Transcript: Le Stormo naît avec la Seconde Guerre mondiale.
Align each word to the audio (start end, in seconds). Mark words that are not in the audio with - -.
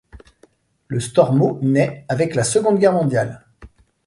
Le 0.87 0.99
Stormo 0.99 1.59
naît 1.61 2.05
avec 2.09 2.33
la 2.33 2.43
Seconde 2.43 2.79
Guerre 2.79 2.93
mondiale. 2.93 3.45